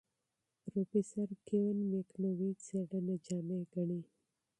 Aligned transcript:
پروفیسر 0.65 1.29
کیون 1.47 1.77
میکونوی 1.91 2.51
څېړنه 2.65 3.15
جامع 3.25 3.61
ګڼي. 3.73 4.01